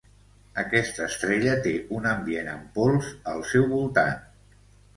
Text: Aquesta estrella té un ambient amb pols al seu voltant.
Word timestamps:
Aquesta 0.61 1.03
estrella 1.07 1.53
té 1.67 1.75
un 1.99 2.09
ambient 2.13 2.51
amb 2.55 2.73
pols 2.81 3.13
al 3.35 3.47
seu 3.53 3.71
voltant. 3.77 4.21